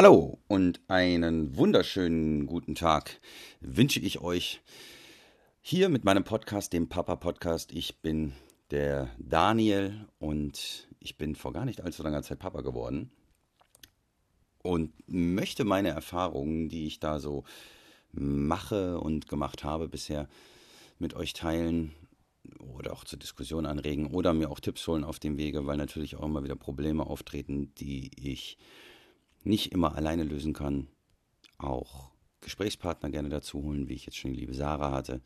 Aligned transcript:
Hallo 0.00 0.38
und 0.46 0.80
einen 0.86 1.56
wunderschönen 1.56 2.46
guten 2.46 2.76
Tag 2.76 3.20
wünsche 3.60 3.98
ich 3.98 4.20
euch 4.20 4.60
hier 5.60 5.88
mit 5.88 6.04
meinem 6.04 6.22
Podcast, 6.22 6.72
dem 6.72 6.88
Papa 6.88 7.16
Podcast. 7.16 7.72
Ich 7.72 8.00
bin 8.00 8.32
der 8.70 9.10
Daniel 9.18 10.06
und 10.20 10.86
ich 11.00 11.18
bin 11.18 11.34
vor 11.34 11.52
gar 11.52 11.64
nicht 11.64 11.80
allzu 11.80 12.04
langer 12.04 12.22
Zeit 12.22 12.38
Papa 12.38 12.60
geworden 12.60 13.10
und 14.62 14.92
möchte 15.08 15.64
meine 15.64 15.88
Erfahrungen, 15.88 16.68
die 16.68 16.86
ich 16.86 17.00
da 17.00 17.18
so 17.18 17.42
mache 18.12 19.00
und 19.00 19.26
gemacht 19.26 19.64
habe 19.64 19.88
bisher, 19.88 20.28
mit 21.00 21.14
euch 21.14 21.32
teilen 21.32 21.92
oder 22.60 22.92
auch 22.92 23.02
zur 23.02 23.18
Diskussion 23.18 23.66
anregen 23.66 24.14
oder 24.14 24.32
mir 24.32 24.48
auch 24.48 24.60
Tipps 24.60 24.86
holen 24.86 25.02
auf 25.02 25.18
dem 25.18 25.38
Wege, 25.38 25.66
weil 25.66 25.76
natürlich 25.76 26.14
auch 26.14 26.24
immer 26.24 26.44
wieder 26.44 26.54
Probleme 26.54 27.04
auftreten, 27.04 27.74
die 27.78 28.12
ich 28.16 28.58
nicht 29.44 29.72
immer 29.72 29.94
alleine 29.94 30.24
lösen 30.24 30.52
kann. 30.52 30.88
Auch 31.58 32.10
Gesprächspartner 32.40 33.10
gerne 33.10 33.28
dazu 33.28 33.62
holen, 33.62 33.88
wie 33.88 33.94
ich 33.94 34.06
jetzt 34.06 34.16
schon 34.16 34.32
die 34.32 34.40
liebe 34.40 34.54
Sarah 34.54 34.92
hatte 34.92 35.20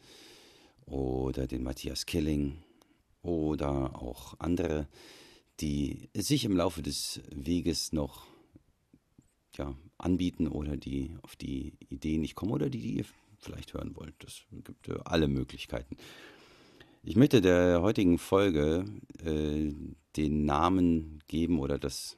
oder 0.87 1.47
den 1.47 1.63
Matthias 1.63 2.07
Killing 2.07 2.59
oder 3.23 4.01
auch 4.01 4.35
andere, 4.41 4.89
die 5.61 6.09
sich 6.15 6.45
im 6.45 6.57
Laufe 6.57 6.83
des 6.83 7.21
Weges 7.31 7.93
noch 7.93 8.27
ja, 9.57 9.75
anbieten 9.99 10.49
oder 10.49 10.77
die 10.77 11.17
auf 11.23 11.37
die 11.37 11.75
Idee 11.89 12.19
nicht 12.19 12.35
kommen 12.35 12.53
oder 12.53 12.71
die, 12.71 12.81
die 12.81 12.97
ihr 12.99 13.05
vielleicht 13.39 13.75
hören 13.75 13.95
wollt. 13.97 14.15
Das 14.21 14.43
gibt 14.51 14.89
äh, 14.89 14.99
alle 15.05 15.29
Möglichkeiten. 15.29 15.97
Ich 17.03 17.17
möchte 17.17 17.41
der 17.41 17.83
heutigen 17.83 18.19
Folge 18.19 18.85
äh, 19.25 19.73
den 20.17 20.45
Namen 20.45 21.21
geben 21.27 21.59
oder 21.59 21.79
das 21.79 22.17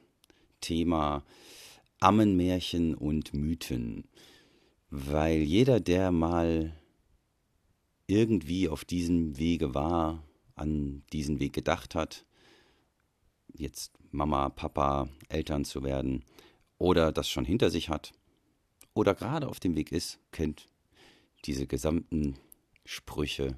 Thema 0.61 1.23
Ammenmärchen 1.99 2.95
und 2.95 3.33
Mythen, 3.33 4.07
weil 4.89 5.41
jeder, 5.41 5.79
der 5.79 6.11
mal 6.11 6.75
irgendwie 8.07 8.69
auf 8.69 8.85
diesem 8.85 9.37
Wege 9.37 9.73
war, 9.73 10.23
an 10.55 11.03
diesen 11.11 11.39
Weg 11.39 11.53
gedacht 11.53 11.95
hat, 11.95 12.25
jetzt 13.53 13.93
Mama, 14.11 14.49
Papa, 14.49 15.09
Eltern 15.29 15.65
zu 15.65 15.83
werden, 15.83 16.23
oder 16.77 17.11
das 17.11 17.29
schon 17.29 17.45
hinter 17.45 17.69
sich 17.69 17.89
hat, 17.89 18.13
oder 18.93 19.15
gerade 19.15 19.47
auf 19.47 19.59
dem 19.59 19.75
Weg 19.75 19.91
ist, 19.91 20.19
kennt 20.31 20.69
diese 21.45 21.67
gesamten 21.67 22.37
Sprüche, 22.85 23.57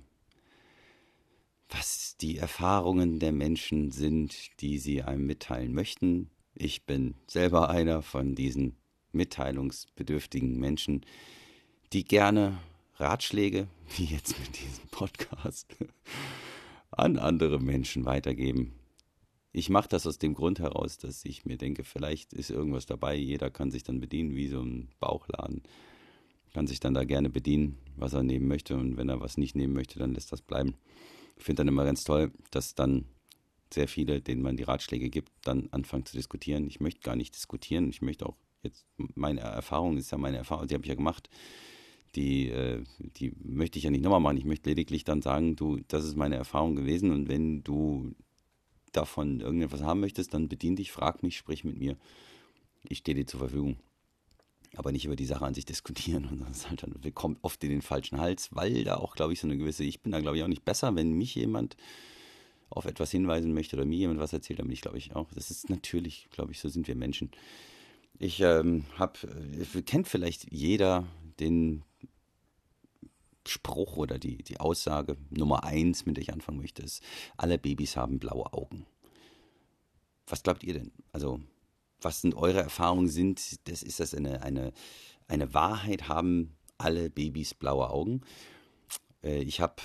was 1.69 2.16
die 2.17 2.38
Erfahrungen 2.38 3.19
der 3.19 3.31
Menschen 3.31 3.91
sind, 3.91 4.61
die 4.61 4.79
sie 4.79 5.03
einem 5.03 5.25
mitteilen 5.25 5.73
möchten. 5.73 6.29
Ich 6.58 6.86
bin 6.86 7.13
selber 7.27 7.69
einer 7.69 8.02
von 8.02 8.36
diesen 8.36 8.75
mitteilungsbedürftigen 9.11 10.58
Menschen, 10.59 11.05
die 11.94 12.03
gerne 12.03 12.58
Ratschläge, 12.95 13.67
wie 13.97 14.05
jetzt 14.05 14.39
mit 14.39 14.59
diesem 14.59 14.88
Podcast, 14.89 15.75
an 16.91 17.17
andere 17.17 17.59
Menschen 17.59 18.05
weitergeben. 18.05 18.73
Ich 19.52 19.69
mache 19.69 19.89
das 19.89 20.05
aus 20.05 20.19
dem 20.19 20.33
Grund 20.33 20.59
heraus, 20.59 20.97
dass 20.97 21.25
ich 21.25 21.45
mir 21.45 21.58
denke, 21.58 21.83
vielleicht 21.83 22.33
ist 22.33 22.50
irgendwas 22.50 22.85
dabei, 22.85 23.16
jeder 23.16 23.50
kann 23.50 23.72
sich 23.72 23.83
dann 23.83 24.00
bedienen 24.00 24.35
wie 24.35 24.47
so 24.47 24.61
ein 24.61 24.89
Bauchladen 25.00 25.63
kann 26.58 26.66
sich 26.66 26.80
dann 26.80 26.95
da 26.95 27.03
gerne 27.03 27.30
bedienen, 27.30 27.78
was 27.97 28.13
er 28.13 28.23
nehmen 28.23 28.47
möchte. 28.47 28.75
Und 28.75 28.97
wenn 28.97 29.09
er 29.09 29.22
was 29.22 29.38
nicht 29.38 29.55
nehmen 29.55 29.73
möchte, 29.73 30.00
dann 30.00 30.16
lässt 30.16 30.31
das 30.31 30.41
bleiben. 30.41 30.73
Ich 31.38 31.44
finde 31.44 31.59
dann 31.59 31.67
immer 31.67 31.85
ganz 31.85 32.03
toll, 32.03 32.31
dass 32.50 32.73
dann 32.73 33.05
sehr 33.73 33.87
viele, 33.87 34.21
denen 34.21 34.41
man 34.41 34.57
die 34.57 34.63
Ratschläge 34.63 35.09
gibt, 35.09 35.31
dann 35.43 35.69
anfangen 35.71 36.05
zu 36.05 36.15
diskutieren. 36.15 36.67
Ich 36.67 36.79
möchte 36.79 37.01
gar 37.01 37.15
nicht 37.15 37.35
diskutieren. 37.35 37.89
Ich 37.89 38.01
möchte 38.01 38.25
auch 38.25 38.35
jetzt, 38.63 38.85
meine 38.97 39.41
Erfahrung 39.41 39.97
ist 39.97 40.11
ja 40.11 40.17
meine 40.17 40.37
Erfahrung, 40.37 40.67
die 40.67 40.73
habe 40.73 40.83
ich 40.83 40.89
ja 40.89 40.95
gemacht. 40.95 41.29
Die, 42.15 42.49
äh, 42.49 42.83
die 42.99 43.33
möchte 43.43 43.77
ich 43.77 43.83
ja 43.83 43.91
nicht 43.91 44.03
nochmal 44.03 44.19
machen. 44.19 44.38
Ich 44.38 44.45
möchte 44.45 44.69
lediglich 44.69 45.03
dann 45.03 45.22
sagen, 45.22 45.56
du, 45.56 45.79
das 45.88 46.06
ist 46.06 46.16
meine 46.16 46.35
Erfahrung 46.35 46.75
gewesen 46.75 47.11
und 47.11 47.27
wenn 47.27 47.63
du 47.63 48.16
davon 48.91 49.41
irgendetwas 49.41 49.81
haben 49.81 50.00
möchtest, 50.00 50.33
dann 50.33 50.47
bedien 50.47 50.75
dich, 50.75 50.91
frag 50.91 51.22
mich, 51.22 51.38
sprich 51.38 51.63
mit 51.63 51.77
mir. 51.77 51.97
Ich 52.88 53.00
stehe 53.00 53.16
dir 53.16 53.27
zur 53.27 53.41
Verfügung 53.41 53.77
aber 54.77 54.91
nicht 54.91 55.06
über 55.06 55.16
die 55.16 55.25
Sache 55.25 55.45
an 55.45 55.53
sich 55.53 55.66
diskutieren. 55.66 56.25
Und 56.31 56.47
das 56.47 56.69
halt 56.69 56.83
dann, 56.83 56.95
wir 57.01 57.13
oft 57.41 57.63
in 57.63 57.69
den 57.69 57.81
falschen 57.81 58.19
Hals, 58.19 58.50
weil 58.51 58.83
da 58.83 58.95
auch, 58.95 59.16
glaube 59.16 59.33
ich, 59.33 59.39
so 59.39 59.47
eine 59.47 59.57
gewisse, 59.57 59.83
ich 59.83 60.01
bin 60.01 60.11
da, 60.11 60.19
glaube 60.19 60.38
ich, 60.38 60.44
auch 60.44 60.47
nicht 60.47 60.66
besser, 60.66 60.95
wenn 60.95 61.13
mich 61.13 61.35
jemand 61.35 61.75
auf 62.69 62.85
etwas 62.85 63.11
hinweisen 63.11 63.53
möchte 63.53 63.75
oder 63.75 63.85
mir 63.85 63.97
jemand 63.97 64.19
was 64.19 64.33
erzählt, 64.33 64.59
dann 64.59 64.67
bin 64.67 64.73
ich, 64.73 64.81
glaube 64.81 64.97
ich, 64.97 65.16
auch. 65.16 65.31
Das 65.33 65.51
ist 65.51 65.69
natürlich, 65.69 66.28
glaube 66.31 66.51
ich, 66.51 66.59
so 66.59 66.69
sind 66.69 66.88
wir 66.88 66.95
Menschen. 66.95 67.31
Ich 68.19 68.39
ähm, 68.41 68.85
habe, 68.97 69.19
äh, 69.75 69.81
kennt 69.83 70.07
vielleicht 70.07 70.51
jeder 70.51 71.06
den 71.39 71.83
Spruch 73.45 73.97
oder 73.97 74.19
die, 74.19 74.44
die 74.44 74.59
Aussage 74.59 75.17
Nummer 75.29 75.63
eins, 75.63 76.06
mit 76.06 76.17
der 76.17 76.23
ich 76.23 76.33
anfangen 76.33 76.59
möchte, 76.59 76.81
ist, 76.81 77.01
alle 77.38 77.57
Babys 77.57 77.95
haben 77.95 78.19
blaue 78.19 78.51
Augen. 78.53 78.85
Was 80.27 80.44
glaubt 80.44 80.63
ihr 80.63 80.73
denn? 80.73 80.91
Also, 81.11 81.39
was 82.01 82.22
sind 82.22 82.35
eure 82.35 82.61
Erfahrungen 82.61 83.07
sind, 83.07 83.67
das 83.69 83.81
ist 83.81 84.00
das 84.00 84.13
eine, 84.13 84.41
eine, 84.44 84.73
eine 85.27 85.53
Wahrheit, 85.53 86.09
haben 86.09 86.56
alle 86.77 87.09
Babys 87.09 87.53
blaue 87.53 87.89
Augen? 87.89 88.22
Äh, 89.27 89.41
ich 89.41 89.61
habe, 89.61 89.75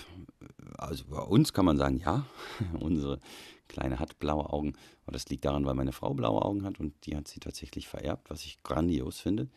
also 0.78 1.04
bei 1.06 1.20
uns 1.20 1.52
kann 1.52 1.64
man 1.64 1.78
sagen, 1.78 1.98
ja, 1.98 2.26
unsere 2.80 3.20
Kleine 3.68 3.98
hat 3.98 4.18
blaue 4.18 4.50
Augen. 4.50 4.74
Aber 5.04 5.12
das 5.12 5.28
liegt 5.28 5.44
daran, 5.44 5.66
weil 5.66 5.74
meine 5.74 5.92
Frau 5.92 6.14
blaue 6.14 6.42
Augen 6.42 6.64
hat 6.64 6.78
und 6.78 6.94
die 7.06 7.16
hat 7.16 7.28
sie 7.28 7.40
tatsächlich 7.40 7.88
vererbt, 7.88 8.30
was 8.30 8.44
ich 8.44 8.62
grandios 8.62 9.18
finde. 9.20 9.48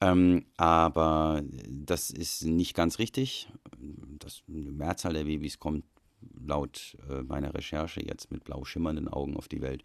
Ähm, 0.00 0.44
aber 0.56 1.42
das 1.68 2.10
ist 2.10 2.44
nicht 2.44 2.74
ganz 2.74 2.98
richtig. 2.98 3.48
Das, 4.18 4.42
die 4.46 4.70
Mehrzahl 4.70 5.14
der 5.14 5.24
Babys 5.24 5.58
kommt 5.58 5.84
laut 6.38 6.96
äh, 7.08 7.22
meiner 7.22 7.54
Recherche 7.54 8.04
jetzt 8.04 8.30
mit 8.30 8.44
blau 8.44 8.64
schimmernden 8.64 9.08
Augen 9.08 9.36
auf 9.36 9.48
die 9.48 9.62
Welt. 9.62 9.84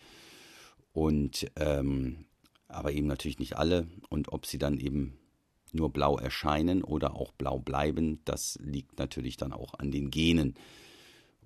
Und 0.92 1.50
ähm, 1.56 2.26
aber 2.68 2.92
eben 2.92 3.08
natürlich 3.08 3.40
nicht 3.40 3.58
alle. 3.58 3.88
Und 4.10 4.34
ob 4.34 4.46
sie 4.46 4.58
dann 4.58 4.78
eben 4.80 5.18
nur 5.72 5.92
blau 5.92 6.18
erscheinen 6.18 6.84
oder 6.84 7.16
auch 7.16 7.32
blau 7.32 7.60
bleiben, 7.60 8.20
das 8.26 8.60
liegt 8.62 9.00
natürlich 9.00 9.38
dann 9.38 9.54
auch 9.54 9.74
an 9.76 9.92
den 9.92 10.12
Genen. 10.12 10.56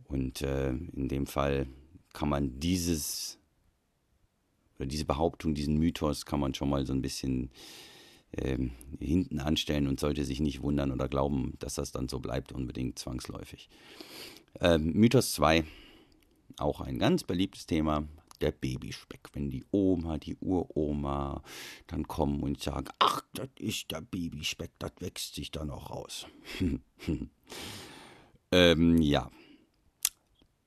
Und 0.05 0.41
äh, 0.41 0.69
in 0.69 1.07
dem 1.07 1.27
Fall 1.27 1.67
kann 2.13 2.29
man 2.29 2.59
dieses 2.59 3.39
oder 4.77 4.87
diese 4.87 5.05
Behauptung, 5.05 5.55
diesen 5.55 5.77
Mythos 5.77 6.25
kann 6.25 6.39
man 6.39 6.53
schon 6.53 6.69
mal 6.69 6.85
so 6.85 6.93
ein 6.93 7.01
bisschen 7.01 7.49
äh, 8.31 8.57
hinten 8.99 9.39
anstellen 9.39 9.87
und 9.87 9.99
sollte 9.99 10.25
sich 10.25 10.39
nicht 10.39 10.61
wundern 10.61 10.91
oder 10.91 11.07
glauben, 11.07 11.53
dass 11.59 11.75
das 11.75 11.91
dann 11.91 12.09
so 12.09 12.19
bleibt, 12.19 12.51
unbedingt 12.51 12.99
zwangsläufig. 12.99 13.69
Ähm, 14.59 14.91
Mythos 14.93 15.33
2, 15.33 15.63
auch 16.57 16.81
ein 16.81 16.99
ganz 16.99 17.23
beliebtes 17.23 17.65
Thema, 17.65 18.07
der 18.45 18.51
Babyspeck. 18.51 19.29
Wenn 19.33 19.49
die 19.49 19.65
Oma, 19.71 20.17
die 20.17 20.35
Uroma 20.35 21.41
dann 21.87 22.07
kommen 22.07 22.43
und 22.43 22.61
sagen, 22.61 22.87
ach, 22.99 23.23
das 23.33 23.49
ist 23.57 23.91
der 23.91 24.01
Babyspeck, 24.01 24.71
das 24.79 24.91
wächst 24.99 25.35
sich 25.35 25.51
da 25.51 25.65
noch 25.65 25.89
raus. 25.89 26.27
ähm, 28.51 29.01
ja. 29.01 29.31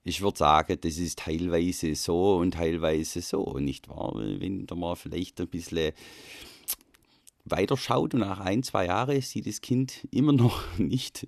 Ich 0.02 0.22
würde 0.22 0.38
sagen, 0.38 0.78
das 0.80 0.96
ist 0.96 1.18
teilweise 1.18 1.94
so 1.94 2.36
und 2.36 2.52
teilweise 2.54 3.20
so, 3.20 3.58
nicht 3.58 3.88
wahr? 3.88 4.14
Wenn 4.16 4.66
da 4.66 4.74
mal 4.74 4.96
vielleicht 4.96 5.40
ein 5.40 5.48
bisschen 5.48 5.92
weiter 7.44 7.76
schaut 7.76 8.14
und 8.14 8.20
nach 8.20 8.40
ein, 8.40 8.62
zwei 8.62 8.86
Jahren 8.86 9.20
sieht 9.20 9.46
das 9.46 9.60
Kind 9.60 10.06
immer 10.10 10.32
noch 10.32 10.62
nicht 10.78 11.26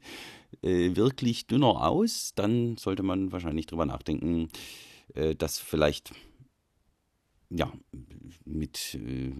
äh, 0.62 0.96
wirklich 0.96 1.46
dünner 1.46 1.86
aus, 1.86 2.32
dann 2.34 2.76
sollte 2.76 3.02
man 3.02 3.32
wahrscheinlich 3.32 3.66
drüber 3.66 3.86
nachdenken, 3.86 4.48
äh, 5.14 5.34
dass 5.34 5.58
vielleicht 5.58 6.12
ja, 7.50 7.72
mit 8.44 8.94
äh, 8.94 9.32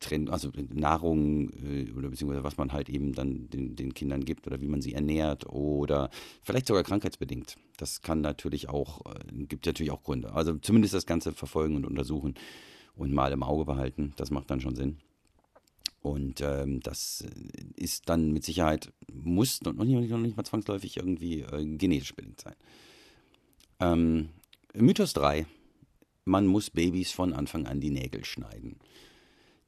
Trend, 0.00 0.30
also 0.30 0.50
Nahrung 0.72 1.50
äh, 1.50 1.92
oder 1.92 2.08
beziehungsweise 2.08 2.44
was 2.44 2.56
man 2.56 2.72
halt 2.72 2.88
eben 2.88 3.12
dann 3.12 3.50
den, 3.50 3.76
den 3.76 3.92
Kindern 3.92 4.24
gibt 4.24 4.46
oder 4.46 4.60
wie 4.60 4.68
man 4.68 4.80
sie 4.80 4.94
ernährt 4.94 5.46
oder 5.46 6.10
vielleicht 6.42 6.66
sogar 6.66 6.82
krankheitsbedingt. 6.82 7.56
Das 7.76 8.00
kann 8.00 8.22
natürlich 8.22 8.70
auch, 8.70 9.02
äh, 9.06 9.44
gibt 9.44 9.66
natürlich 9.66 9.92
auch 9.92 10.02
Gründe. 10.02 10.32
Also 10.32 10.56
zumindest 10.56 10.94
das 10.94 11.04
Ganze 11.04 11.32
verfolgen 11.32 11.76
und 11.76 11.86
untersuchen 11.86 12.34
und 12.96 13.12
mal 13.12 13.32
im 13.32 13.42
Auge 13.42 13.66
behalten, 13.66 14.12
das 14.16 14.30
macht 14.30 14.50
dann 14.50 14.60
schon 14.60 14.76
Sinn. 14.76 14.98
Und 16.00 16.42
ähm, 16.42 16.80
das 16.80 17.24
ist 17.76 18.08
dann 18.08 18.32
mit 18.32 18.44
Sicherheit, 18.44 18.92
muss 19.12 19.62
noch 19.62 19.72
nicht, 19.72 20.10
noch 20.10 20.18
nicht 20.18 20.36
mal 20.36 20.44
zwangsläufig 20.44 20.96
irgendwie 20.96 21.40
äh, 21.40 21.64
genetisch 21.76 22.14
bedingt 22.14 22.40
sein. 22.40 22.54
Ähm, 23.80 24.28
Mythos 24.74 25.12
3 25.14 25.46
man 26.24 26.46
muss 26.46 26.70
Babys 26.70 27.12
von 27.12 27.32
Anfang 27.32 27.66
an 27.66 27.80
die 27.80 27.90
Nägel 27.90 28.24
schneiden. 28.24 28.78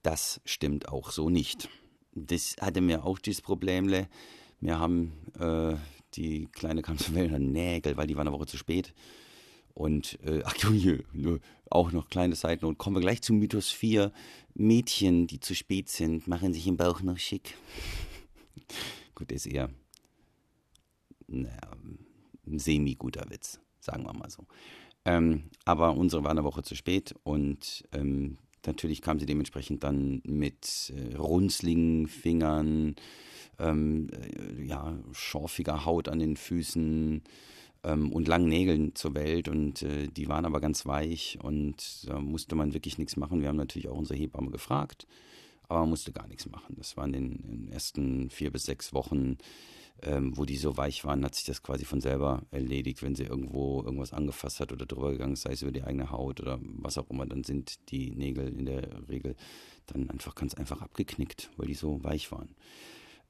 Das 0.03 0.41
stimmt 0.45 0.89
auch 0.89 1.11
so 1.11 1.31
nicht. 1.31 1.69
Das 2.15 2.57
hatte 2.61 2.81
mir 2.81 3.05
auch 3.05 3.19
dieses 3.19 3.43
Problem. 3.43 3.89
Wir 4.61 4.79
haben 4.79 5.13
äh, 5.39 5.77
die 6.15 6.47
kleine 6.53 6.83
zur 6.83 7.15
Nägel, 7.39 7.97
weil 7.97 8.07
die 8.07 8.17
waren 8.17 8.29
eine 8.29 8.37
Woche 8.37 8.47
zu 8.47 8.57
spät. 8.57 8.95
Und 9.75 10.19
äh, 10.25 10.43
ach 10.45 10.55
hier, 10.55 11.05
auch 11.69 11.93
noch 11.93 12.09
kleine 12.09 12.35
Seiten. 12.35 12.65
Und 12.65 12.79
kommen 12.79 12.97
wir 12.97 13.01
gleich 13.03 13.21
zu 13.21 13.35
Mythos 13.35 13.71
4. 13.71 14.11
Mädchen, 14.55 15.27
die 15.27 15.41
zu 15.41 15.55
spät 15.55 15.91
sind, 15.91 16.27
machen 16.27 16.55
sich 16.55 16.67
im 16.67 16.79
Bauch 16.79 17.03
noch 17.03 17.19
schick. 17.19 17.55
Gut, 19.15 19.33
ist 19.33 19.47
eher 19.47 19.69
naja, 21.29 21.61
ein 22.47 22.59
semi-guter 22.59 23.29
Witz, 23.31 23.61
sagen 23.81 24.05
wir 24.05 24.13
mal 24.13 24.31
so. 24.31 24.47
Ähm, 25.07 25.45
aber 25.65 25.97
unsere 25.97 26.25
war 26.25 26.33
eine 26.33 26.45
Woche 26.45 26.65
zu 26.65 26.75
spät 26.75 27.15
und 27.23 27.85
ähm, 27.93 28.39
natürlich 28.67 29.01
kam 29.01 29.21
sie 29.21 29.27
dementsprechend 29.27 29.85
dann 29.85 30.21
mit 30.25 30.93
äh, 30.97 31.15
runzligen 31.15 32.09
Fingern, 32.09 32.97
ähm, 33.61 34.09
äh, 34.11 34.65
ja, 34.65 34.99
schorfiger 35.13 35.85
Haut 35.85 36.09
an 36.09 36.19
den 36.19 36.37
Füßen 36.37 37.23
ähm, 37.85 38.13
und 38.13 38.27
langen 38.27 38.49
Nägeln 38.49 38.97
zur 38.97 39.15
Welt 39.15 39.49
und 39.49 39.83
äh, 39.83 40.09
die 40.09 40.29
waren 40.29 40.45
aber 40.45 40.61
ganz 40.61 40.87
weich 40.87 41.39
und 41.41 42.09
da 42.09 42.19
musste 42.19 42.57
man 42.57 42.75
wirklich 42.75 42.99
nichts 42.99 43.17
machen. 43.17 43.41
Wir 43.41 43.49
haben 43.49 43.57
natürlich 43.57 43.89
auch 43.89 43.99
unsere 43.99 44.19
Hebamme 44.19 44.51
gefragt, 44.51 45.07
aber 45.69 45.81
man 45.81 45.91
musste 45.91 46.11
gar 46.11 46.27
nichts 46.27 46.51
machen. 46.51 46.75
Das 46.77 46.97
waren 46.97 47.15
in 47.15 47.31
den 47.31 47.69
ersten 47.71 48.29
vier 48.29 48.51
bis 48.51 48.65
sechs 48.65 48.93
Wochen 48.93 49.39
ähm, 50.03 50.37
wo 50.37 50.45
die 50.45 50.57
so 50.57 50.77
weich 50.77 51.05
waren, 51.05 51.25
hat 51.25 51.35
sich 51.35 51.45
das 51.45 51.63
quasi 51.63 51.85
von 51.85 52.01
selber 52.01 52.43
erledigt, 52.51 53.03
wenn 53.03 53.15
sie 53.15 53.25
irgendwo 53.25 53.83
irgendwas 53.83 54.13
angefasst 54.13 54.61
hat 54.61 54.73
oder 54.73 54.87
drüber 54.87 55.13
gegangen 55.13 55.33
ist, 55.33 55.43
sei 55.43 55.53
es 55.53 55.63
über 55.63 55.73
die 55.73 55.85
eigene 55.85 56.11
Haut 56.11 56.41
oder 56.41 56.59
was 56.61 56.99
auch 56.99 57.09
immer, 57.11 57.27
dann 57.27 57.45
sind 57.45 57.91
die 57.91 58.11
Nägel 58.11 58.49
in 58.49 58.67
der 58.67 59.09
Regel 59.09 59.37
dann 59.87 60.11
einfach 60.11 60.35
ganz 60.35 60.55
einfach 60.55 60.83
abgeknickt, 60.83 61.51
weil 61.57 61.69
die 61.69 61.75
so 61.75 62.03
weich 62.03 62.31
waren. 62.33 62.55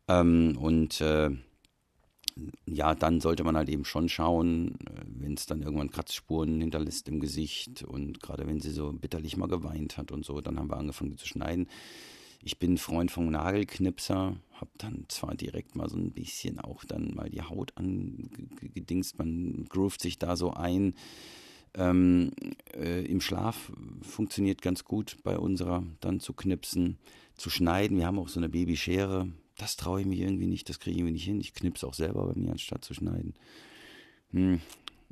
Ähm, 0.08 0.56
und 0.58 1.00
äh, 1.00 1.30
ja, 2.66 2.94
dann 2.94 3.20
sollte 3.20 3.44
man 3.44 3.56
halt 3.56 3.68
eben 3.68 3.84
schon 3.84 4.08
schauen, 4.08 4.74
äh, 4.86 5.02
wenn 5.06 5.34
es 5.34 5.46
dann 5.46 5.62
irgendwann 5.62 5.90
Kratzspuren 5.90 6.60
hinterlässt 6.60 7.08
im 7.08 7.20
Gesicht 7.20 7.82
und 7.82 8.20
gerade 8.20 8.46
wenn 8.46 8.60
sie 8.60 8.70
so 8.70 8.92
bitterlich 8.92 9.36
mal 9.36 9.48
geweint 9.48 9.96
hat 9.96 10.12
und 10.12 10.24
so, 10.24 10.40
dann 10.40 10.58
haben 10.58 10.70
wir 10.70 10.76
angefangen, 10.76 11.16
zu 11.16 11.26
schneiden. 11.26 11.68
Ich 12.42 12.58
bin 12.58 12.78
Freund 12.78 13.10
vom 13.10 13.30
Nagelknipser, 13.30 14.36
habe 14.52 14.70
dann 14.78 15.04
zwar 15.08 15.34
direkt 15.34 15.74
mal 15.74 15.88
so 15.88 15.96
ein 15.96 16.12
bisschen 16.12 16.60
auch 16.60 16.84
dann 16.84 17.14
mal 17.14 17.28
die 17.28 17.42
Haut 17.42 17.72
angedingst, 17.76 19.18
man 19.18 19.66
groovt 19.68 20.00
sich 20.00 20.18
da 20.18 20.36
so 20.36 20.52
ein. 20.52 20.94
Ähm, 21.74 22.32
äh, 22.74 23.04
Im 23.04 23.20
Schlaf 23.20 23.70
funktioniert 24.00 24.62
ganz 24.62 24.84
gut 24.84 25.18
bei 25.24 25.38
unserer 25.38 25.82
dann 26.00 26.20
zu 26.20 26.32
knipsen, 26.32 26.98
zu 27.36 27.50
schneiden. 27.50 27.98
Wir 27.98 28.06
haben 28.06 28.18
auch 28.18 28.28
so 28.28 28.40
eine 28.40 28.48
Babyschere. 28.48 29.28
Das 29.58 29.76
traue 29.76 30.00
ich 30.00 30.06
mir 30.06 30.18
irgendwie 30.18 30.46
nicht, 30.46 30.68
das 30.68 30.80
kriege 30.80 30.94
ich 30.94 30.98
irgendwie 31.00 31.14
nicht 31.14 31.24
hin. 31.24 31.40
Ich 31.40 31.52
knipse 31.52 31.86
auch 31.86 31.94
selber 31.94 32.26
bei 32.26 32.40
mir, 32.40 32.52
anstatt 32.52 32.84
zu 32.84 32.94
schneiden. 32.94 33.34
Hm, 34.30 34.60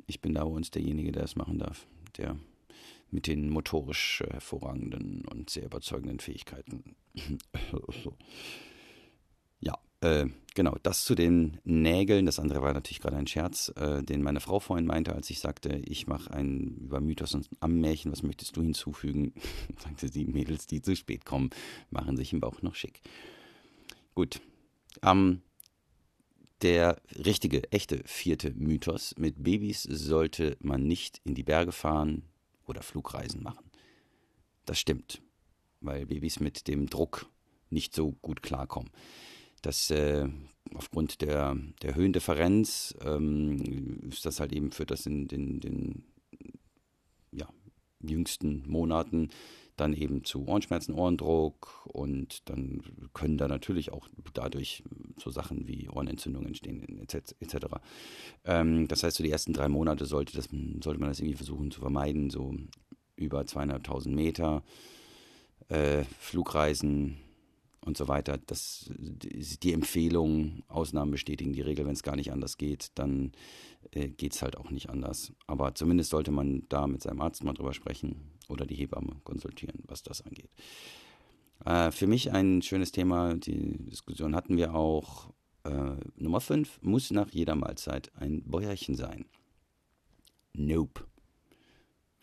ich 0.07 0.21
bin 0.21 0.33
da 0.33 0.43
bei 0.43 0.51
uns 0.51 0.71
derjenige, 0.71 1.11
der 1.11 1.23
es 1.23 1.35
machen 1.35 1.59
darf. 1.59 1.85
Der 2.17 2.37
mit 3.11 3.27
den 3.27 3.49
motorisch 3.49 4.21
äh, 4.21 4.33
hervorragenden 4.33 5.23
und 5.25 5.49
sehr 5.49 5.65
überzeugenden 5.65 6.19
Fähigkeiten. 6.19 6.95
Ja, 9.59 9.77
äh, 10.01 10.27
genau, 10.53 10.75
das 10.83 11.03
zu 11.05 11.15
den 11.15 11.59
Nägeln. 11.63 12.25
Das 12.25 12.39
andere 12.39 12.61
war 12.61 12.73
natürlich 12.73 13.01
gerade 13.01 13.17
ein 13.17 13.27
Scherz, 13.27 13.71
äh, 13.75 14.03
den 14.03 14.21
meine 14.21 14.39
Frau 14.39 14.59
vorhin 14.59 14.85
meinte, 14.85 15.13
als 15.13 15.29
ich 15.29 15.39
sagte, 15.39 15.81
ich 15.85 16.07
mache 16.07 16.31
ein 16.33 16.77
über 16.81 16.99
Mythos 16.99 17.33
und 17.33 17.47
Ammärchen, 17.59 18.11
was 18.11 18.23
möchtest 18.23 18.55
du 18.57 18.61
hinzufügen? 18.61 19.33
sagte 19.77 20.07
sie, 20.07 20.25
Mädels, 20.25 20.67
die 20.67 20.81
zu 20.81 20.95
spät 20.95 21.25
kommen, 21.25 21.49
machen 21.89 22.17
sich 22.17 22.33
im 22.33 22.39
Bauch 22.39 22.61
noch 22.61 22.75
schick. 22.75 23.01
Gut, 24.13 24.41
ähm, 25.01 25.41
der 26.61 27.01
richtige, 27.25 27.71
echte 27.71 28.01
vierte 28.05 28.53
Mythos. 28.53 29.13
Mit 29.17 29.43
Babys 29.43 29.83
sollte 29.83 30.57
man 30.61 30.87
nicht 30.87 31.19
in 31.25 31.35
die 31.35 31.43
Berge 31.43 31.73
fahren, 31.73 32.23
oder 32.67 32.81
Flugreisen 32.81 33.43
machen. 33.43 33.69
Das 34.65 34.79
stimmt, 34.79 35.21
weil 35.81 36.05
Babys 36.05 36.39
mit 36.39 36.67
dem 36.67 36.87
Druck 36.89 37.27
nicht 37.69 37.93
so 37.93 38.13
gut 38.21 38.41
klarkommen. 38.41 38.91
Das 39.61 39.89
äh, 39.89 40.27
aufgrund 40.73 41.21
der, 41.21 41.57
der 41.81 41.95
Höhendifferenz 41.95 42.95
ähm, 43.01 44.01
ist 44.09 44.25
das 44.25 44.39
halt 44.39 44.53
eben 44.53 44.71
für 44.71 44.85
das 44.85 45.05
in 45.05 45.27
den, 45.27 45.59
den 45.59 46.03
ja, 47.31 47.47
jüngsten 48.01 48.63
Monaten 48.67 49.29
dann 49.75 49.93
eben 49.93 50.23
zu 50.23 50.47
Ohrenschmerzen, 50.47 50.93
Ohrendruck 50.93 51.85
und 51.87 52.49
dann 52.49 52.81
können 53.13 53.37
da 53.37 53.47
natürlich 53.47 53.91
auch 53.91 54.07
dadurch 54.33 54.83
so 55.17 55.29
Sachen 55.29 55.67
wie 55.67 55.89
Ohrenentzündungen 55.89 56.47
entstehen 56.47 56.99
etc. 56.99 57.55
Ähm, 58.45 58.87
das 58.87 59.03
heißt, 59.03 59.17
so 59.17 59.23
die 59.23 59.31
ersten 59.31 59.53
drei 59.53 59.67
Monate 59.67 60.05
sollte, 60.05 60.33
das, 60.35 60.47
sollte 60.81 60.99
man 60.99 61.09
das 61.09 61.19
irgendwie 61.19 61.35
versuchen 61.37 61.71
zu 61.71 61.81
vermeiden, 61.81 62.29
so 62.29 62.55
über 63.17 63.45
zweieinhalbtausend 63.45 64.15
Meter, 64.15 64.63
äh, 65.69 66.03
Flugreisen 66.19 67.17
und 67.81 67.97
so 67.97 68.07
weiter. 68.07 68.37
Das 68.37 68.89
die 68.97 69.73
Empfehlung, 69.73 70.63
Ausnahmen 70.67 71.11
bestätigen 71.11 71.53
die 71.53 71.61
Regel, 71.61 71.85
wenn 71.85 71.93
es 71.93 72.03
gar 72.03 72.15
nicht 72.15 72.31
anders 72.31 72.57
geht, 72.57 72.91
dann 72.95 73.31
äh, 73.91 74.09
geht 74.09 74.33
es 74.33 74.41
halt 74.41 74.57
auch 74.57 74.71
nicht 74.71 74.89
anders. 74.89 75.33
Aber 75.47 75.75
zumindest 75.75 76.09
sollte 76.09 76.31
man 76.31 76.63
da 76.69 76.87
mit 76.87 77.03
seinem 77.03 77.21
Arzt 77.21 77.43
mal 77.43 77.53
drüber 77.53 77.73
sprechen 77.73 78.31
oder 78.49 78.65
die 78.65 78.75
Hebamme 78.75 79.17
konsultieren, 79.23 79.83
was 79.87 80.03
das 80.03 80.21
angeht. 80.21 80.49
Äh, 81.63 81.91
für 81.91 82.07
mich 82.07 82.31
ein 82.31 82.61
schönes 82.61 82.91
Thema, 82.91 83.35
die 83.35 83.77
Diskussion 83.89 84.35
hatten 84.35 84.57
wir 84.57 84.75
auch. 84.75 85.29
Äh, 85.63 85.95
Nummer 86.15 86.41
5 86.41 86.81
muss 86.81 87.11
nach 87.11 87.29
jeder 87.29 87.55
Mahlzeit 87.55 88.11
ein 88.15 88.43
Bäuerchen 88.43 88.95
sein. 88.95 89.25
Nope. 90.53 91.05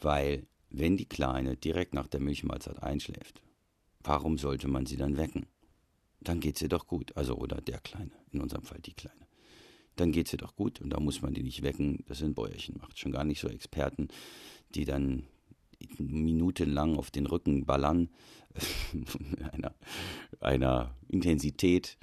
Weil, 0.01 0.47
wenn 0.73 0.97
die 0.97 1.09
Kleine 1.09 1.57
direkt 1.57 1.95
nach 1.95 2.09
der 2.09 2.21
Milchmahlzeit 2.21 2.83
einschläft, 2.83 3.43
warum 4.01 4.39
sollte 4.39 4.69
man 4.69 4.87
sie 4.87 4.97
dann 4.97 5.17
wecken? 5.17 5.47
Dann 6.21 6.41
geht 6.41 6.59
sie 6.59 6.69
doch 6.69 6.87
gut. 6.87 7.17
Also, 7.17 7.37
oder 7.37 7.61
der 7.61 7.79
Kleine, 7.79 8.13
in 8.31 8.41
unserem 8.41 8.65
Fall 8.65 8.81
die 8.81 8.95
Kleine. 8.95 9.27
Dann 9.97 10.13
geht 10.13 10.29
sie 10.29 10.37
doch 10.37 10.57
gut 10.57 10.81
und 10.81 10.91
da 10.91 11.01
muss 11.01 11.21
man 11.21 11.35
die 11.35 11.43
nicht 11.43 11.63
wecken. 11.63 12.05
Das 12.07 12.19
sind 12.19 12.35
Bäuerchen, 12.35 12.79
macht 12.79 12.99
schon 12.99 13.13
gar 13.13 13.25
nicht 13.25 13.41
so 13.41 13.49
Experten, 13.49 14.09
die 14.75 14.85
dann 14.85 15.27
minutenlang 15.99 16.97
auf 16.97 17.11
den 17.11 17.27
Rücken 17.27 17.67
ballern, 17.67 18.09
einer, 19.53 19.75
einer 20.41 20.97
Intensität. 21.09 21.99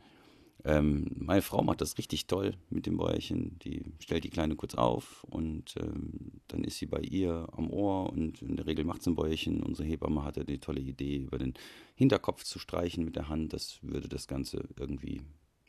Ähm, 0.66 1.08
meine 1.16 1.42
Frau 1.42 1.64
macht 1.64 1.80
das 1.80 1.98
richtig 1.98 2.28
toll 2.28 2.56
mit 2.70 2.86
dem 2.86 2.98
Bäuerchen. 2.98 3.58
Die 3.60 3.84
stellt 4.00 4.26
die 4.26 4.30
Kleine 4.30 4.56
kurz 4.56 4.76
auf 4.76 5.24
und 5.24 5.76
ähm, 5.78 6.42
dann 6.50 6.64
ist 6.64 6.78
sie 6.78 6.86
bei 6.86 7.00
ihr 7.00 7.48
am 7.54 7.70
Ohr 7.70 8.10
und 8.10 8.42
in 8.42 8.58
der 8.58 8.66
Regel 8.66 8.84
macht 8.84 9.02
sie 9.02 9.12
ein 9.12 9.16
Bäuerchen. 9.16 9.64
Unsere 9.64 9.88
Hebamme 9.88 10.24
hatte 10.24 10.44
die 10.44 10.60
tolle 10.60 10.82
Idee, 10.82 11.18
über 11.18 11.38
den 11.38 11.54
Hinterkopf 11.96 12.44
zu 12.44 12.60
streichen 12.60 13.06
mit 13.06 13.16
der 13.16 13.30
Hand. 13.30 13.54
Das 13.54 13.80
würde 13.82 14.10
das 14.10 14.28
Ganze 14.28 14.68
irgendwie 14.78 15.22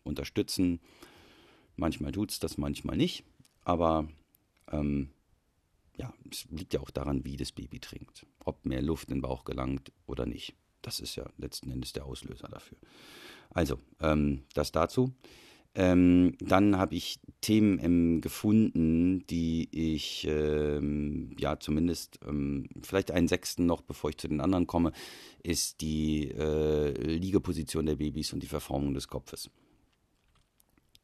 unterstützen. 0.02 0.80
Manchmal 1.76 2.10
tut 2.10 2.32
es 2.32 2.40
das, 2.40 2.58
manchmal 2.58 2.96
nicht. 2.96 3.22
Aber 3.62 4.08
ähm, 4.72 5.10
ja, 5.96 6.12
es 6.30 6.46
liegt 6.50 6.74
ja 6.74 6.80
auch 6.80 6.90
daran, 6.90 7.24
wie 7.24 7.36
das 7.36 7.52
Baby 7.52 7.78
trinkt. 7.78 8.26
Ob 8.44 8.66
mehr 8.66 8.82
Luft 8.82 9.08
in 9.08 9.18
den 9.18 9.22
Bauch 9.22 9.44
gelangt 9.44 9.92
oder 10.06 10.26
nicht. 10.26 10.54
Das 10.82 10.98
ist 10.98 11.14
ja 11.14 11.28
letzten 11.36 11.70
Endes 11.70 11.92
der 11.92 12.06
Auslöser 12.06 12.48
dafür. 12.48 12.78
Also, 13.50 13.78
ähm, 14.00 14.44
das 14.54 14.72
dazu. 14.72 15.12
Ähm, 15.74 16.36
dann 16.40 16.76
habe 16.78 16.96
ich 16.96 17.20
Themen 17.40 17.78
ähm, 17.82 18.20
gefunden, 18.20 19.24
die 19.28 19.68
ich 19.70 20.26
ähm, 20.28 21.34
ja 21.38 21.60
zumindest 21.60 22.18
ähm, 22.26 22.68
vielleicht 22.82 23.12
einen 23.12 23.28
sechsten 23.28 23.66
noch, 23.66 23.82
bevor 23.82 24.10
ich 24.10 24.18
zu 24.18 24.26
den 24.26 24.40
anderen 24.40 24.66
komme, 24.66 24.92
ist 25.44 25.80
die 25.80 26.28
äh, 26.32 26.90
Liegeposition 27.00 27.86
der 27.86 27.96
Babys 27.96 28.32
und 28.32 28.42
die 28.42 28.48
Verformung 28.48 28.94
des 28.94 29.06
Kopfes. 29.06 29.48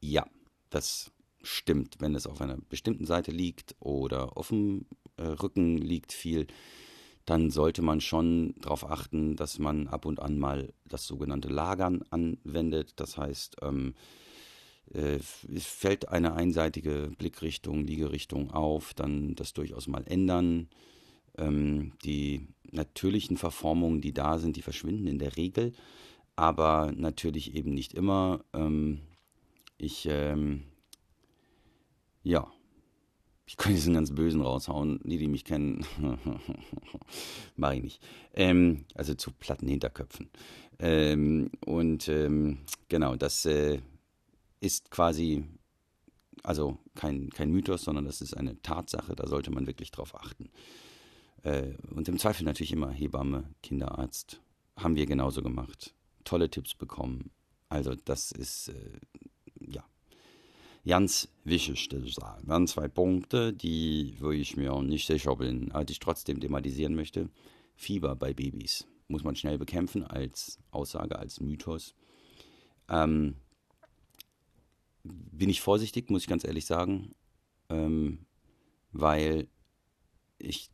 Ja, 0.01 0.27
das 0.71 1.13
stimmt, 1.43 1.97
wenn 2.01 2.17
es 2.17 2.27
auf 2.27 2.41
einer 2.41 2.59
bestimmten 2.69 3.07
Seite 3.07 3.31
liegt 3.31 3.77
oder 3.79 4.37
auf 4.37 4.49
dem 4.49 4.87
äh, 5.17 5.23
Rücken 5.23 5.79
liegt 5.79 6.13
viel, 6.13 6.49
dann 7.27 7.51
sollte 7.51 7.83
man 7.83 8.01
schon 8.01 8.55
darauf 8.61 8.89
achten, 8.89 9.37
dass 9.37 9.59
man 9.59 9.89
ab 9.89 10.07
und 10.07 10.21
an 10.21 10.39
mal 10.39 10.73
das 10.87 11.07
sogenannte 11.07 11.49
Lagern 11.49 12.03
anwendet. 12.11 12.95
Das 12.97 13.19
heißt, 13.19 13.57
ähm, 13.63 13.95
äh, 14.95 15.19
es 15.55 15.67
fällt 15.67 16.09
eine 16.09 16.35
einseitige 16.35 17.11
Blickrichtung, 17.19 17.85
Liegerichtung 17.85 18.53
auf, 18.53 18.95
dann 18.95 19.35
das 19.35 19.53
durchaus 19.53 19.89
mal 19.89 20.05
ändern. 20.07 20.69
Ähm, 21.37 21.93
die 22.05 22.47
natürlichen 22.71 23.37
Verformungen, 23.37 24.01
die 24.01 24.15
da 24.15 24.39
sind, 24.39 24.57
die 24.57 24.63
verschwinden 24.63 25.07
in 25.07 25.19
der 25.19 25.37
Regel, 25.37 25.73
aber 26.37 26.93
natürlich 26.97 27.55
eben 27.55 27.75
nicht 27.75 27.93
immer. 27.93 28.45
Ähm, 28.55 29.01
ich 29.79 30.07
ähm, 30.09 30.63
ja. 32.27 32.56
Ich 33.47 33.57
könnte 33.57 33.81
einen 33.83 33.95
ganz 33.95 34.13
bösen 34.15 34.41
raushauen. 34.41 35.01
Die, 35.05 35.19
die 35.19 35.29
mich 35.29 35.45
kennen, 35.45 35.87
mache 37.57 37.77
ich 37.77 37.83
nicht. 37.83 38.03
Ähm, 38.35 38.85
also 38.95 39.15
zu 39.15 39.31
platten 39.31 39.69
Hinterköpfen. 39.69 40.29
Ähm, 40.79 41.51
und 41.65 42.09
ähm, 42.09 42.59
genau, 42.89 43.17
das 43.17 43.47
äh, 43.47 43.81
ist 44.61 44.91
quasi 44.91 45.45
also 46.47 46.79
kein, 46.95 47.31
kein 47.31 47.51
Mythos, 47.51 47.83
sondern 47.83 48.05
das 48.05 48.21
ist 48.21 48.37
eine 48.37 48.61
Tatsache, 48.63 49.17
da 49.17 49.27
sollte 49.27 49.51
man 49.51 49.67
wirklich 49.67 49.91
drauf 49.91 50.15
achten. 50.15 50.49
Äh, 51.43 51.75
und 51.95 52.09
im 52.09 52.19
Zweifel 52.19 52.45
natürlich 52.45 52.73
immer 52.73 52.91
Hebamme, 52.91 53.51
Kinderarzt. 53.63 54.41
Haben 54.77 54.95
wir 54.95 55.07
genauso 55.07 55.43
gemacht. 55.43 55.95
Tolle 56.25 56.49
Tipps 56.49 56.75
bekommen. 56.75 57.31
Also 57.69 57.95
das 57.95 58.31
ist, 58.31 58.69
äh, 58.69 59.01
ganz 60.87 61.29
wichtig, 61.45 61.91
würde 61.91 62.07
ich 62.07 62.15
sagen. 62.15 62.47
Dann 62.47 62.67
zwei 62.67 62.89
Punkte, 62.89 63.53
die, 63.53 64.17
wo 64.21 64.31
ich 64.31 64.57
mir 64.57 64.81
nicht 64.83 65.07
sicher 65.07 65.37
bin, 65.37 65.73
aber 65.73 65.85
die 65.85 65.93
ich 65.93 65.99
trotzdem 65.99 66.41
thematisieren 66.41 66.95
möchte. 66.95 67.29
Fieber 67.75 68.17
bei 68.17 68.33
Babys 68.33 68.87
muss 69.09 69.25
man 69.25 69.37
schnell 69.37 69.59
bekämpfen 69.59 70.05
als 70.05 70.59
Aussage, 70.71 71.19
als 71.19 71.41
Mythos. 71.41 71.95
Ähm, 72.89 73.37
bin 75.05 75.49
ich 75.49 75.61
vorsichtig, 75.61 76.11
muss 76.11 76.23
ich 76.23 76.29
ganz 76.29 76.45
ehrlich 76.45 76.67
sagen, 76.67 77.15
ähm, 77.69 78.27
weil 78.93 79.49
ich 80.39 80.71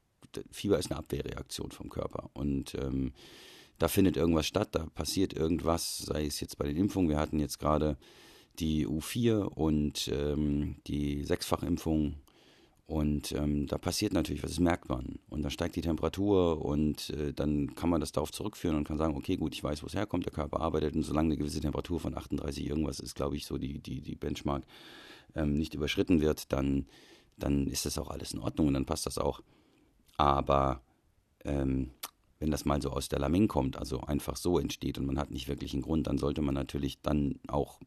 Fieber 0.50 0.78
ist 0.78 0.90
eine 0.90 0.99
Abwehrreaktion 0.99 1.73
vom 1.73 1.90
Körper 1.90 2.31
und 2.33 2.75
ähm, 2.76 3.12
da 3.78 3.88
findet 3.88 4.16
irgendwas 4.16 4.47
statt, 4.47 4.69
da 4.73 4.87
passiert 4.87 5.35
irgendwas, 5.35 5.99
sei 5.99 6.25
es 6.25 6.40
jetzt 6.40 6.57
bei 6.57 6.66
den 6.66 6.76
Impfungen. 6.76 7.11
Wir 7.11 7.19
hatten 7.19 7.38
jetzt 7.38 7.59
gerade 7.59 7.99
die 8.59 8.87
U4 8.87 9.42
und 9.42 10.09
ähm, 10.12 10.76
die 10.87 11.25
Sechsfachimpfung 11.25 12.16
und 12.92 13.32
ähm, 13.32 13.66
da 13.68 13.78
passiert 13.78 14.12
natürlich 14.12 14.42
was, 14.42 14.50
das 14.50 14.61
merkt 14.61 14.90
man. 14.90 15.18
Und 15.30 15.42
da 15.42 15.49
steigt 15.49 15.76
die 15.76 15.80
Temperatur 15.80 16.62
und 16.62 17.09
äh, 17.09 17.32
dann 17.32 17.75
kann 17.75 17.88
man 17.88 18.02
das 18.02 18.12
darauf 18.12 18.32
zurückführen 18.32 18.76
und 18.76 18.87
kann 18.87 18.99
sagen, 18.99 19.16
okay, 19.16 19.37
gut, 19.37 19.54
ich 19.54 19.64
weiß, 19.64 19.82
wo 19.82 19.87
es 19.87 19.94
herkommt, 19.94 20.26
der 20.26 20.32
Körper 20.32 20.61
arbeitet 20.61 20.94
und 20.94 21.02
solange 21.02 21.28
eine 21.28 21.38
gewisse 21.38 21.61
Temperatur 21.61 22.00
von 22.00 22.14
38 22.14 22.66
irgendwas 22.66 23.00
ist, 23.00 23.14
glaube 23.14 23.37
ich, 23.37 23.47
so 23.47 23.56
die, 23.56 23.78
die, 23.78 24.02
die 24.02 24.14
Benchmark 24.14 24.64
ähm, 25.35 25.56
nicht 25.56 25.73
überschritten 25.73 26.21
wird, 26.21 26.52
dann, 26.52 26.87
dann 27.38 27.66
ist 27.66 27.87
das 27.87 27.97
auch 27.97 28.11
alles 28.11 28.35
in 28.35 28.40
Ordnung 28.40 28.68
und 28.68 28.75
dann 28.75 28.85
passt 28.85 29.06
das 29.06 29.16
auch. 29.16 29.40
Aber 30.18 30.82
ähm, 31.47 31.92
wenn 32.40 32.50
das 32.50 32.66
mal 32.66 32.82
so 32.82 32.90
aus 32.90 33.09
der 33.09 33.21
Lameng 33.21 33.49
kommt, 33.49 33.78
also 33.78 34.00
einfach 34.00 34.37
so 34.37 34.59
entsteht 34.59 34.99
und 34.99 35.06
man 35.06 35.18
hat 35.18 35.30
nicht 35.30 35.49
wirklich 35.49 35.73
einen 35.73 35.82
Grund, 35.82 36.09
dann 36.09 36.18
sollte 36.18 36.42
man 36.42 36.54
natürlich 36.54 37.00
dann 37.00 37.38
auch 37.49 37.80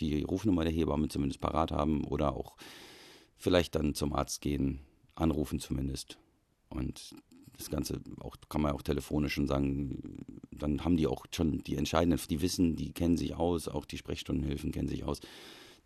die 0.00 0.22
Rufnummer 0.22 0.64
der 0.64 0.72
Hebamme 0.72 1.08
zumindest 1.08 1.40
parat 1.40 1.72
haben 1.72 2.04
oder 2.04 2.36
auch 2.36 2.56
vielleicht 3.36 3.74
dann 3.74 3.94
zum 3.94 4.12
Arzt 4.12 4.40
gehen, 4.40 4.80
anrufen 5.14 5.60
zumindest. 5.60 6.18
Und 6.68 7.14
das 7.56 7.70
Ganze 7.70 8.00
auch, 8.20 8.36
kann 8.48 8.62
man 8.62 8.72
auch 8.72 8.82
telefonisch 8.82 9.34
schon 9.34 9.46
sagen, 9.46 10.24
dann 10.50 10.84
haben 10.84 10.96
die 10.96 11.06
auch 11.06 11.26
schon 11.34 11.58
die 11.58 11.76
entscheidenden, 11.76 12.20
die 12.28 12.40
wissen, 12.40 12.76
die 12.76 12.92
kennen 12.92 13.16
sich 13.16 13.34
aus, 13.34 13.68
auch 13.68 13.84
die 13.84 13.98
Sprechstundenhilfen 13.98 14.72
kennen 14.72 14.88
sich 14.88 15.04
aus, 15.04 15.20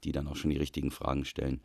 die 0.04 0.12
dann 0.12 0.28
auch 0.28 0.36
schon 0.36 0.50
die 0.50 0.56
richtigen 0.56 0.90
Fragen 0.90 1.24
stellen. 1.24 1.60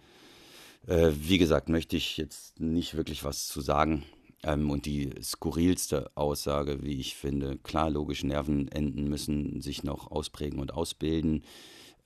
Äh, 0.88 1.12
wie 1.16 1.38
gesagt, 1.38 1.70
möchte 1.70 1.98
ich 1.98 2.18
jetzt 2.18 2.60
nicht 2.60 2.96
wirklich 2.96 3.24
was 3.24 3.48
zu 3.48 3.62
sagen. 3.62 4.04
Ähm, 4.44 4.70
und 4.70 4.86
die 4.86 5.12
skurrilste 5.22 6.12
Aussage, 6.16 6.84
wie 6.84 7.00
ich 7.00 7.16
finde, 7.16 7.58
klar, 7.58 7.90
logische 7.90 8.28
Nervenenden 8.28 9.10
müssen 9.10 9.62
sich 9.62 9.84
noch 9.84 10.10
ausprägen 10.10 10.60
und 10.60 10.74
ausbilden. 10.74 11.44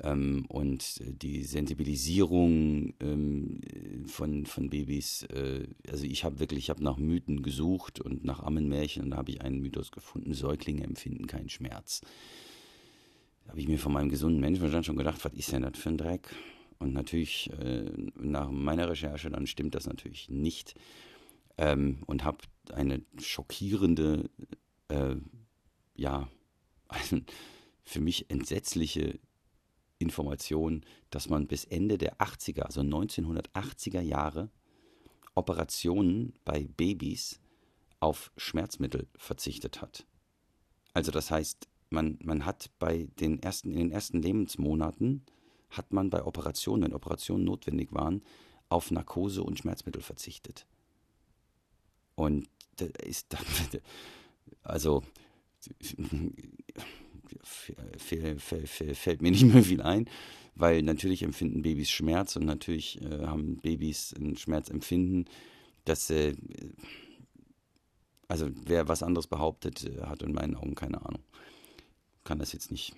Ähm, 0.02 0.46
und 0.48 1.02
die 1.22 1.44
Sensibilisierung 1.44 2.94
ähm, 3.00 3.62
von, 4.08 4.46
von 4.46 4.70
Babys, 4.70 5.24
äh, 5.24 5.68
also 5.88 6.06
ich 6.06 6.24
habe 6.24 6.40
wirklich, 6.40 6.60
ich 6.60 6.70
habe 6.70 6.84
nach 6.84 6.98
Mythen 6.98 7.44
gesucht 7.44 8.02
und 8.02 8.24
nach 8.24 8.42
Ammenmärchen 8.42 9.04
und 9.04 9.12
da 9.12 9.18
habe 9.18 9.32
ich 9.32 9.42
einen 9.42 9.60
Mythos 9.60 9.92
gefunden, 9.92 10.34
Säuglinge 10.34 10.84
empfinden 10.84 11.28
keinen 11.28 11.50
Schmerz. 11.50 12.02
Da 13.44 13.52
habe 13.52 13.60
ich 13.60 13.68
mir 13.68 13.78
von 13.78 13.94
meinem 13.94 14.10
gesunden 14.10 14.40
Menschenverstand 14.40 14.86
schon 14.86 14.98
gedacht, 14.98 15.24
was 15.24 15.34
ist 15.34 15.52
denn 15.52 15.62
das 15.62 15.78
für 15.78 15.90
ein 15.90 15.98
Dreck? 15.98 16.30
Und 16.80 16.94
natürlich, 16.94 17.50
äh, 17.60 17.90
nach 18.16 18.52
meiner 18.52 18.90
Recherche, 18.90 19.30
dann 19.30 19.48
stimmt 19.48 19.76
das 19.76 19.86
natürlich 19.86 20.30
nicht. 20.30 20.76
Ähm, 21.58 22.00
und 22.08 22.24
habe 22.24 22.40
eine 22.74 23.04
schockierende, 23.20 24.30
äh, 24.88 25.16
ja, 25.96 26.28
für 27.84 28.02
mich 28.02 28.30
entsetzliche 28.30 29.20
Information, 30.04 30.86
dass 31.10 31.30
man 31.30 31.48
bis 31.48 31.66
Ende 31.66 31.98
der 31.98 32.18
80er, 32.18 32.62
also 32.62 32.82
1980er 32.82 34.02
Jahre, 34.02 34.50
Operationen 35.36 36.34
bei 36.46 36.68
Babys 36.78 37.40
auf 38.00 38.32
Schmerzmittel 38.38 39.08
verzichtet 39.16 39.82
hat. 39.82 40.06
Also 40.94 41.12
das 41.12 41.32
heißt, 41.32 41.68
man, 41.90 42.20
man 42.22 42.46
hat 42.46 42.70
bei 42.80 43.08
den 43.20 43.42
ersten, 43.42 43.72
in 43.72 43.78
den 43.78 43.92
ersten 43.92 44.22
Lebensmonaten 44.22 45.24
hat 45.70 45.92
man 45.94 46.10
bei 46.10 46.24
Operationen, 46.24 46.84
wenn 46.84 46.94
Operationen 46.94 47.46
notwendig 47.46 47.94
waren, 47.94 48.22
auf 48.70 48.92
Narkose 48.92 49.44
und 49.44 49.58
Schmerzmittel 49.58 50.02
verzichtet. 50.02 50.68
Und 52.16 52.48
da 52.76 52.86
ist 52.86 53.36
also 54.64 55.04
fällt 57.44 59.22
mir 59.22 59.32
nicht 59.32 59.46
mehr 59.46 59.64
viel 59.64 59.82
ein, 59.82 60.10
weil 60.56 60.82
natürlich 60.84 61.24
empfinden 61.24 61.62
Babys 61.62 61.90
Schmerz 61.90 62.36
und 62.36 62.46
natürlich 62.46 63.02
äh, 63.02 63.26
haben 63.26 63.58
Babys 63.58 64.14
ein 64.18 64.38
Schmerzempfinden, 64.38 65.26
dass 65.86 66.10
äh, 66.10 66.36
also 68.28 68.50
wer 68.66 68.88
was 68.88 69.04
anderes 69.04 69.28
behauptet, 69.28 69.86
äh, 69.86 70.02
hat 70.02 70.24
in 70.24 70.34
meinen 70.34 70.56
Augen 70.56 70.76
keine 70.76 71.06
Ahnung. 71.06 71.24
Kann 72.24 72.40
das 72.40 72.54
jetzt 72.54 72.72
nicht 72.72 72.96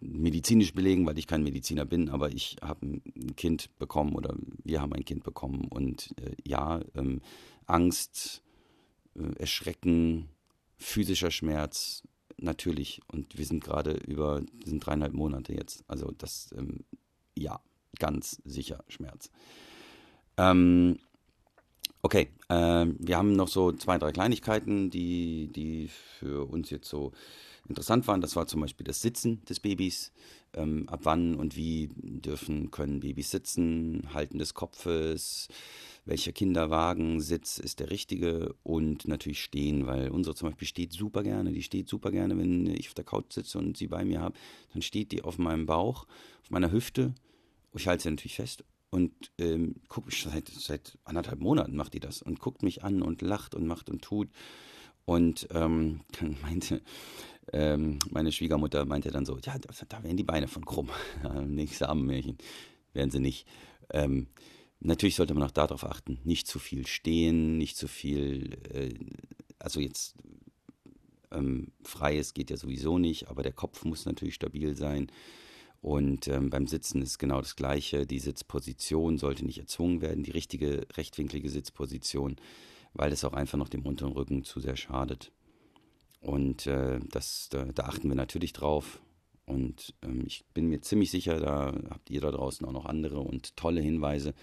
medizinisch 0.00 0.72
belegen, 0.72 1.06
weil 1.06 1.18
ich 1.18 1.26
kein 1.26 1.42
Mediziner 1.42 1.84
bin, 1.84 2.08
aber 2.08 2.30
ich 2.30 2.56
habe 2.62 2.86
ein 2.86 3.36
Kind 3.36 3.76
bekommen 3.78 4.14
oder 4.14 4.34
wir 4.64 4.80
haben 4.80 4.94
ein 4.94 5.04
Kind 5.04 5.24
bekommen 5.24 5.66
und 5.68 6.14
äh, 6.18 6.34
ja, 6.46 6.80
ähm, 6.94 7.20
Angst, 7.66 8.42
äh, 9.14 9.38
Erschrecken, 9.38 10.28
physischer 10.76 11.30
Schmerz, 11.30 12.02
natürlich. 12.42 13.00
Und 13.08 13.38
wir 13.38 13.44
sind 13.44 13.64
gerade 13.64 13.92
über, 13.92 14.42
sind 14.64 14.84
dreieinhalb 14.84 15.12
Monate 15.12 15.54
jetzt. 15.54 15.84
Also 15.88 16.12
das, 16.16 16.54
ähm, 16.56 16.84
ja, 17.36 17.60
ganz 17.98 18.40
sicher 18.44 18.84
Schmerz. 18.88 19.30
Ähm, 20.36 20.98
okay, 22.02 22.30
äh, 22.48 22.86
wir 22.98 23.16
haben 23.16 23.32
noch 23.32 23.48
so 23.48 23.72
zwei, 23.72 23.98
drei 23.98 24.12
Kleinigkeiten, 24.12 24.90
die, 24.90 25.50
die 25.52 25.88
für 25.88 26.48
uns 26.48 26.70
jetzt 26.70 26.88
so 26.88 27.12
interessant 27.68 28.06
waren. 28.08 28.20
Das 28.20 28.36
war 28.36 28.46
zum 28.46 28.60
Beispiel 28.60 28.84
das 28.84 29.00
Sitzen 29.00 29.44
des 29.44 29.60
Babys. 29.60 30.12
Ähm, 30.54 30.88
ab 30.88 31.00
wann 31.04 31.36
und 31.36 31.56
wie 31.56 31.90
dürfen, 31.96 32.70
können 32.70 33.00
Babys 33.00 33.30
sitzen, 33.30 34.08
Halten 34.12 34.38
des 34.38 34.54
Kopfes, 34.54 35.48
welcher 36.04 36.32
Kinderwagensitz 36.32 37.58
ist 37.58 37.80
der 37.80 37.90
richtige 37.90 38.54
und 38.62 39.06
natürlich 39.06 39.42
stehen, 39.42 39.86
weil 39.86 40.10
unsere 40.10 40.34
zum 40.34 40.48
Beispiel 40.48 40.66
steht 40.66 40.92
super 40.92 41.22
gerne. 41.22 41.52
Die 41.52 41.62
steht 41.62 41.88
super 41.88 42.10
gerne, 42.10 42.36
wenn 42.36 42.66
ich 42.66 42.88
auf 42.88 42.94
der 42.94 43.04
Couch 43.04 43.32
sitze 43.32 43.58
und 43.58 43.76
sie 43.76 43.86
bei 43.86 44.04
mir 44.04 44.20
habe. 44.20 44.34
Dann 44.72 44.82
steht 44.82 45.12
die 45.12 45.22
auf 45.22 45.38
meinem 45.38 45.66
Bauch, 45.66 46.06
auf 46.42 46.50
meiner 46.50 46.72
Hüfte. 46.72 47.14
Ich 47.74 47.86
halte 47.86 48.02
sie 48.02 48.10
natürlich 48.10 48.36
fest 48.36 48.64
und 48.90 49.12
ähm, 49.38 49.76
guckt 49.88 50.06
mich 50.06 50.22
seit, 50.22 50.48
seit 50.48 50.98
anderthalb 51.04 51.40
Monaten 51.40 51.76
macht 51.76 51.94
die 51.94 52.00
das 52.00 52.22
und 52.22 52.40
guckt 52.40 52.62
mich 52.62 52.82
an 52.82 53.02
und 53.02 53.22
lacht 53.22 53.54
und 53.54 53.66
macht 53.66 53.88
und 53.88 54.02
tut. 54.02 54.28
Und 55.04 55.48
ähm, 55.52 56.00
dann 56.18 56.36
meinte 56.42 56.82
ähm, 57.52 57.98
meine 58.10 58.32
Schwiegermutter 58.32 58.84
meinte 58.84 59.10
dann 59.10 59.26
so, 59.26 59.38
ja, 59.38 59.58
da, 59.58 59.70
da 59.88 60.02
werden 60.02 60.16
die 60.16 60.24
Beine 60.24 60.48
von 60.48 60.64
krumm. 60.64 60.90
Nächste 61.46 61.88
Ammenmärchen 61.88 62.38
werden 62.92 63.10
sie 63.10 63.20
nicht. 63.20 63.46
Ähm, 63.92 64.28
Natürlich 64.80 65.16
sollte 65.16 65.34
man 65.34 65.42
auch 65.42 65.50
darauf 65.50 65.84
achten, 65.84 66.18
nicht 66.24 66.46
zu 66.46 66.58
viel 66.58 66.86
stehen, 66.86 67.58
nicht 67.58 67.76
zu 67.76 67.86
viel, 67.86 68.58
äh, 68.72 68.94
also 69.58 69.78
jetzt 69.78 70.14
ähm, 71.30 71.72
freies 71.84 72.32
geht 72.32 72.50
ja 72.50 72.56
sowieso 72.56 72.98
nicht, 72.98 73.28
aber 73.28 73.42
der 73.42 73.52
Kopf 73.52 73.84
muss 73.84 74.06
natürlich 74.06 74.34
stabil 74.34 74.74
sein. 74.74 75.12
Und 75.82 76.28
ähm, 76.28 76.50
beim 76.50 76.66
Sitzen 76.66 77.02
ist 77.02 77.18
genau 77.18 77.40
das 77.40 77.56
Gleiche. 77.56 78.06
Die 78.06 78.18
Sitzposition 78.18 79.18
sollte 79.18 79.44
nicht 79.44 79.58
erzwungen 79.58 80.00
werden, 80.00 80.24
die 80.24 80.30
richtige 80.30 80.86
rechtwinklige 80.94 81.50
Sitzposition, 81.50 82.36
weil 82.94 83.12
es 83.12 83.24
auch 83.24 83.34
einfach 83.34 83.58
noch 83.58 83.68
dem 83.68 83.86
unteren 83.86 84.12
Rücken 84.12 84.44
zu 84.44 84.60
sehr 84.60 84.76
schadet. 84.76 85.30
Und 86.20 86.66
äh, 86.66 87.00
das, 87.10 87.48
da, 87.50 87.64
da, 87.64 87.84
achten 87.84 88.08
wir 88.08 88.16
natürlich 88.16 88.52
drauf. 88.52 89.00
Und 89.46 89.94
ähm, 90.02 90.24
ich 90.26 90.44
bin 90.54 90.68
mir 90.68 90.80
ziemlich 90.82 91.10
sicher, 91.10 91.40
da 91.40 91.74
habt 91.90 92.10
ihr 92.10 92.20
da 92.20 92.30
draußen 92.30 92.66
auch 92.66 92.72
noch 92.72 92.86
andere 92.86 93.20
und 93.20 93.56
tolle 93.56 93.80
Hinweise, 93.80 94.34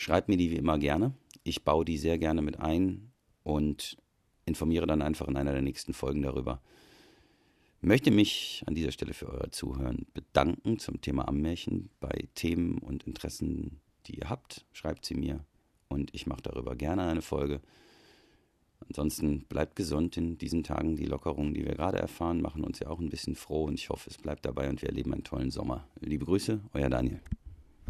Schreibt 0.00 0.30
mir 0.30 0.38
die 0.38 0.50
wie 0.50 0.56
immer 0.56 0.78
gerne. 0.78 1.12
Ich 1.44 1.62
baue 1.62 1.84
die 1.84 1.98
sehr 1.98 2.16
gerne 2.16 2.40
mit 2.40 2.58
ein 2.58 3.12
und 3.42 3.98
informiere 4.46 4.86
dann 4.86 5.02
einfach 5.02 5.28
in 5.28 5.36
einer 5.36 5.52
der 5.52 5.60
nächsten 5.60 5.92
Folgen 5.92 6.22
darüber. 6.22 6.62
Möchte 7.82 8.10
mich 8.10 8.62
an 8.64 8.74
dieser 8.74 8.92
Stelle 8.92 9.12
für 9.12 9.28
euer 9.28 9.50
Zuhören 9.50 10.06
bedanken 10.14 10.78
zum 10.78 11.02
Thema 11.02 11.28
Ammärchen. 11.28 11.90
Bei 12.00 12.30
Themen 12.34 12.78
und 12.78 13.06
Interessen, 13.06 13.82
die 14.06 14.18
ihr 14.20 14.30
habt, 14.30 14.64
schreibt 14.72 15.04
sie 15.04 15.16
mir 15.16 15.44
und 15.88 16.14
ich 16.14 16.26
mache 16.26 16.44
darüber 16.44 16.76
gerne 16.76 17.06
eine 17.06 17.20
Folge. 17.20 17.60
Ansonsten 18.88 19.42
bleibt 19.48 19.76
gesund 19.76 20.16
in 20.16 20.38
diesen 20.38 20.62
Tagen. 20.62 20.96
Die 20.96 21.06
Lockerungen, 21.06 21.54
die 21.54 21.64
wir 21.64 21.74
gerade 21.74 21.98
erfahren, 21.98 22.40
machen 22.40 22.64
uns 22.64 22.80
ja 22.80 22.88
auch 22.88 22.98
ein 22.98 23.10
bisschen 23.10 23.36
froh 23.36 23.64
und 23.64 23.74
ich 23.74 23.88
hoffe, 23.88 24.10
es 24.10 24.18
bleibt 24.18 24.44
dabei 24.44 24.68
und 24.68 24.82
wir 24.82 24.88
erleben 24.88 25.12
einen 25.12 25.24
tollen 25.24 25.50
Sommer. 25.50 25.86
Liebe 26.00 26.24
Grüße, 26.24 26.60
euer 26.72 26.90
Daniel. 26.90 27.20